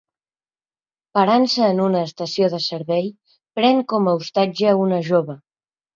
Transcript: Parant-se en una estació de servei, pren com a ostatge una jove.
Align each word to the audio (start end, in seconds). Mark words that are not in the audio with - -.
Parant-se 1.17 1.67
en 1.73 1.83
una 1.83 2.01
estació 2.09 2.49
de 2.55 2.61
servei, 2.69 3.11
pren 3.61 3.85
com 3.95 4.11
a 4.13 4.19
ostatge 4.23 4.77
una 4.87 5.03
jove. 5.11 5.37